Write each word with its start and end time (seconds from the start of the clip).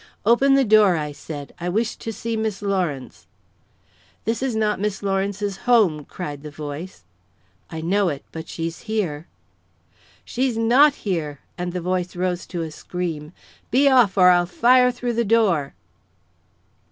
"Open 0.25 0.55
the 0.55 0.65
door," 0.65 0.97
I 0.97 1.11
said. 1.11 1.53
"I 1.59 1.69
wish 1.69 1.95
to 1.97 2.11
see 2.11 2.35
Miss 2.35 2.63
Lawrence." 2.63 3.27
"This 4.25 4.41
is 4.41 4.55
not 4.55 4.79
Miss 4.79 5.03
Lawrence's 5.03 5.57
home," 5.69 6.05
cried 6.05 6.41
the 6.41 6.49
voice. 6.49 7.03
"I 7.69 7.81
know 7.81 8.09
it; 8.09 8.25
but 8.31 8.49
she's 8.49 8.79
here." 8.89 9.27
"She's 10.25 10.57
not 10.57 10.95
here!" 11.05 11.41
and 11.55 11.71
the 11.71 11.81
voice 11.81 12.15
rose 12.15 12.47
to 12.47 12.63
a 12.63 12.71
scream. 12.71 13.31
"Be 13.69 13.87
off, 13.89 14.17
or 14.17 14.31
I'll 14.31 14.47
fire 14.47 14.89
through 14.91 15.13
the 15.13 15.23
door!" 15.23 15.75